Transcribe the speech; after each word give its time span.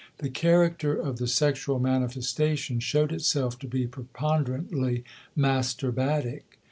The 0.17 0.31
character 0.31 0.95
of 0.95 1.17
the 1.19 1.27
sexual 1.27 1.77
manifestation 1.79 2.79
showed 2.79 3.11
itself 3.11 3.59
to 3.59 3.67
be 3.67 3.85
preponderantly 3.85 5.03
masturbatic. 5.37 6.57